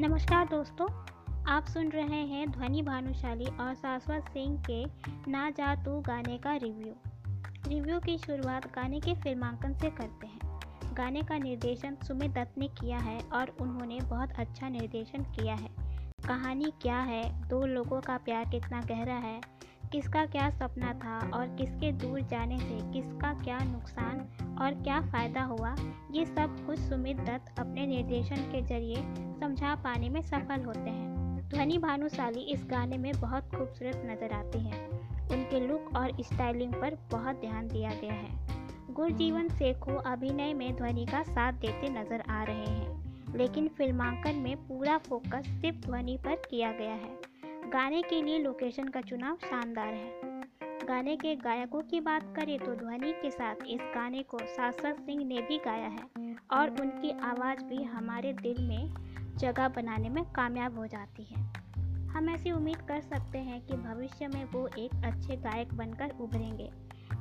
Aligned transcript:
नमस्कार 0.00 0.48
दोस्तों, 0.48 0.86
आप 1.48 1.66
सुन 1.66 1.88
रहे 1.88 2.16
हैं 2.16 2.50
ध्वनि 2.50 2.82
भानुशाली 2.82 3.44
और 3.44 3.74
शाश्वत 3.74 4.22
सिंह 4.22 4.62
के 4.70 4.84
ना 5.30 5.50
जा 5.50 5.74
तू 5.74 6.00
गाने 6.00 6.38
का 6.38 6.56
रिव्यू। 6.56 6.94
रिव्यू 7.66 8.00
की 8.00 8.18
शुरुआत 8.18 8.74
गाने 8.74 9.00
के 9.00 9.14
फिल्मांकन 9.14 9.74
से 9.74 9.90
करते 9.90 10.26
हैं। 10.26 10.60
गाने 10.94 11.22
का 11.22 11.38
निर्देशन 11.38 11.94
सुमित 11.94 12.30
दत्त 12.30 12.58
ने 12.58 12.68
किया 12.68 12.98
है 12.98 13.20
और 13.20 13.56
उन्होंने 13.60 14.00
बहुत 14.00 14.32
अच्छा 14.32 14.68
निर्देशन 14.68 15.22
किया 15.22 15.54
है। 15.54 15.70
कहानी 16.28 16.72
क्या 16.82 16.98
है? 16.98 17.48
दो 17.48 17.66
लोगों 17.66 18.00
का 18.00 18.16
प्यार 18.16 18.44
कितना 18.44 18.80
गहरा 18.80 19.14
है? 19.14 19.40
किसका 19.92 20.24
क्या 20.26 20.48
सपना 20.50 20.92
था 20.94 21.18
और 21.34 21.46
किसके 21.56 21.90
दूर 21.92 22.20
जाने 22.20 22.58
से 22.58 22.78
किसका 22.92 23.32
क्या 23.34 23.58
नुकसान 23.58 24.18
और 24.60 24.74
क्या 24.82 25.00
फ़ायदा 25.02 25.42
हुआ, 25.42 25.74
ये 26.10 26.24
सब 26.24 26.56
कुछ 26.66 26.78
सुमित 26.78 27.16
दत्त 27.20 27.58
अपने 27.60 27.86
निर्देशन 27.86 28.36
के 28.52 28.62
ज़रिए 28.62 29.02
समझा 29.40 29.74
पाने 29.74 30.08
में 30.08 30.20
सफल 30.22 30.64
होते 30.64 30.90
हैं। 30.90 31.48
ध्वनि 31.48 31.78
भानुशाली 31.78 32.40
इस 32.40 32.64
गाने 32.70 32.98
में 32.98 33.12
बहुत 33.20 33.48
खूबसूरत 33.50 34.02
नज़र 34.06 34.32
आती 34.32 34.58
हैं। 34.58 34.86
उनके 35.28 35.60
लुक 35.60 35.96
और 35.96 36.12
स्टाइलिंग 36.22 36.74
पर 36.74 36.98
बहुत 37.10 37.40
ध्यान 37.40 37.68
दिया 37.68 37.90
गया 37.94 38.12
है। 38.12 38.92
गुरजीवन 38.94 39.48
सेखो 39.48 39.96
अभिनय 40.06 40.54
में 40.54 40.76
ध्वनि 40.76 41.06
का 41.06 41.22
साथ 41.22 41.52
देते 41.52 41.88
नज़र 41.88 42.24
आ 42.30 42.42
रहे 42.42 42.66
हैं, 42.66 43.36
लेकिन 43.36 43.68
फिल्मांकन 43.68 44.36
में 44.36 44.56
पूरा 44.56 44.98
फोकस 44.98 45.48
सिर्फ़ 45.60 45.80
ध्वनि 45.86 46.18
पर 46.24 46.36
किया 46.50 46.72
गया 46.72 46.94
है। 46.94 47.27
गाने 47.68 48.00
के 48.02 48.20
लिए 48.22 48.38
लोकेशन 48.38 48.88
का 48.88 49.00
चुनाव 49.00 49.36
शानदार 49.36 49.94
है। 49.94 50.86
गाने 50.86 51.16
के 51.16 51.34
गायकों 51.36 51.80
की 51.80 52.00
बात 52.00 52.32
करें 52.36 52.58
तो 52.58 52.74
ध्वनि 52.74 53.12
के 53.12 53.30
साथ 53.30 53.54
इस 53.66 53.80
गाने 53.94 54.22
को 54.22 54.38
शाश्वत 54.38 55.00
सिंह 55.00 55.24
ने 55.24 55.40
भी 55.42 55.58
गाया 55.58 55.88
है 55.88 56.36
और 56.52 56.70
उनकी 56.80 57.10
आवाज़ 57.10 57.62
भी 57.64 57.82
हमारे 57.82 58.32
दिल 58.32 58.62
में 58.62 59.36
जगह 59.36 59.68
बनाने 59.68 60.08
में 60.08 60.24
कामयाब 60.24 60.78
हो 60.78 60.86
जाती 60.86 61.24
है। 61.24 61.42
हम 62.08 62.30
ऐसी 62.30 62.52
उम्मीद 62.52 62.82
कर 62.88 63.00
सकते 63.00 63.38
हैं 63.38 63.60
कि 63.66 63.76
भविष्य 63.76 64.28
में 64.28 64.44
वो 64.44 64.66
एक 64.78 65.04
अच्छे 65.04 65.36
गायक 65.36 65.74
बनकर 65.74 66.16
उभरेंगे। 66.20 66.70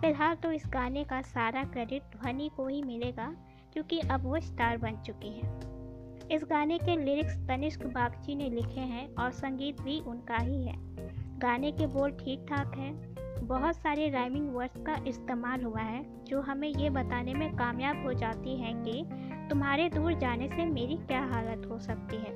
फ़िलहाल 0.00 0.34
तो 0.34 0.52
इस 0.52 0.66
गाने 0.66 1.04
का 1.04 1.22
सारा 1.22 1.64
क्रेडिट 1.64 2.16
ध्वनि 2.16 2.50
को 2.56 2.66
ही 2.66 2.82
मिलेगा, 2.82 3.34
क्योंकि 3.72 4.00
अब 4.00 4.24
वो 4.24 4.40
स्टार 4.40 4.78
बन 4.78 4.96
चुकी 4.96 5.38
हैं। 5.38 5.71
इस 6.32 6.44
गाने 6.50 6.76
के 6.78 6.96
लिरिक्स 6.96 7.34
तनिष्क 7.48 7.82
बागची 7.84 8.34
ने 8.34 8.48
लिखे 8.50 8.80
हैं 8.80 9.14
और 9.14 9.30
संगीत 9.30 9.80
भी 9.80 9.98
उनका 10.00 10.36
ही 10.36 10.66
है। 10.66 10.74
गाने 11.38 11.72
के 11.72 11.86
बोल 11.86 12.10
ठीक 12.10 12.46
ठाक 12.48 12.76
हैं। 12.76 13.46
बहुत 13.46 13.76
सारे 13.76 14.08
राइमिंग 14.10 14.48
वर्ड्स 14.54 14.80
का 14.86 14.94
इस्तेमाल 15.08 15.62
हुआ 15.62 15.80
है, 15.80 16.04
जो 16.24 16.40
हमें 16.40 16.68
ये 16.68 16.90
बताने 16.90 17.34
में 17.34 17.54
कामयाब 17.56 18.04
हो 18.06 18.12
जाती 18.12 18.56
हैं 18.56 18.74
कि 18.82 19.04
तुम्हारे 19.50 19.88
दूर 19.88 20.14
जाने 20.14 20.48
से 20.48 20.64
मेरी 20.66 20.96
क्या 20.96 21.20
हालत 21.24 21.66
हो 21.70 21.78
सकती 21.78 22.16
है। 22.16 22.32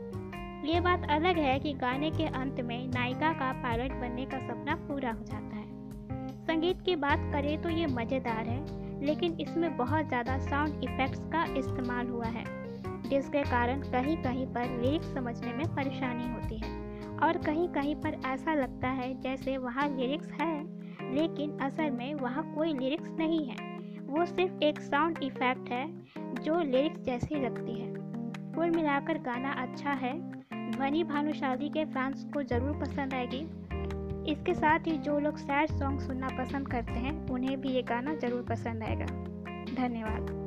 ये 0.66 0.80
बात 0.80 1.06
अलग 1.10 1.38
है 1.38 1.58
कि 1.60 1.72
गाने 1.74 2.10
के 2.10 2.26
अंत 2.34 2.60
में 2.60 2.88
नायिका 2.88 3.32
का 3.32 3.52
पायलट 3.62 3.92
बनने 3.92 4.24
का 4.24 4.38
सपना 4.38 4.74
पूरा 4.88 5.12
हो 5.12 5.24
जाता 5.24 5.56
है। 5.56 5.64
संगीत 6.44 6.82
की 6.82 6.96
बात 6.96 7.30
करें 7.32 7.62
तो 7.62 7.68
ये 7.68 7.86
मज़ेदार 7.86 8.44
है, 8.44 8.60
लेकिन 9.06 9.40
इसमें 9.40 9.76
बहुत 9.76 10.08
ज़्यादा 10.08 10.38
साउंड 10.40 10.84
इफ़ेक्ट्स 10.84 11.20
का 11.32 11.44
इस्तेमाल 11.54 12.08
हुआ 12.08 12.26
है। 12.28 12.44
जिसके 13.08 13.42
कारण 13.42 13.80
कहीं 13.80 14.16
कहीं 14.16 14.46
पर 14.46 14.82
लिरिक्स 14.82 15.14
समझने 15.14 15.52
में 15.52 15.74
परेशानी 15.74 16.32
होती 16.32 16.58
है। 16.58 16.74
और 17.16 17.38
कहीं 17.38 17.68
कहीं 17.68 17.94
पर 17.96 18.20
ऐसा 18.26 18.54
लगता 18.54 18.88
है 18.88 19.20
जैसे 19.20 19.56
वहाँ 19.56 19.88
लिरिक्स 19.88 20.28
है, 20.30 20.64
लेकिन 21.14 21.58
असल 21.58 21.90
में 21.90 22.14
वहाँ 22.14 22.54
कोई 22.54 22.74
लिरिक्स 22.74 23.10
नहीं 23.10 23.46
है। 23.46 23.56
वो 24.06 24.26
सिर्फ़ 24.26 24.62
एक 24.62 24.80
साउंड 24.80 25.18
इफ़ेक्ट 25.22 25.68
है, 25.68 25.86
जो 26.34 26.60
लिरिक्स 26.60 27.00
जैसी 27.00 27.34
लगती 27.34 27.72
है। 27.72 27.94
कुल 28.54 28.70
मिलाकर 28.70 29.18
गाना 29.18 29.52
अच्छा 29.52 29.90
है। 29.90 30.12
ध्वनि 30.70 31.04
भानुशाली 31.04 31.68
के 31.68 31.84
फैंस 31.84 32.26
को 32.34 32.42
ज़रूर 32.42 32.76
पसंद 32.80 33.14
आएगी। 33.14 33.46
इसके 34.32 34.54
साथ 34.54 34.78
ही 34.78 34.98
जो 34.98 35.18
लोग 35.18 35.36
सैड 35.36 35.70
सॉन्ग 35.70 36.00
सुनना 36.00 36.28
पसंद 36.28 36.68
करते 36.68 36.92
हैं, 36.92 37.28
उन्हें 37.28 37.60
भी 37.60 37.68
ये 37.68 37.82
गाना 37.82 38.14
ज़रूर 38.14 38.42
पसंद 38.42 38.82
आएगा। 38.82 39.06
धन्यवाद। 39.74 40.45